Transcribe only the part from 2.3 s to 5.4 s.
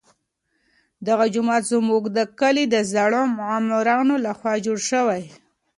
کلي د زړو معمارانو لخوا جوړ شوی.